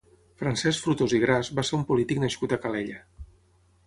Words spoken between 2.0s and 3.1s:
nascut a Calella.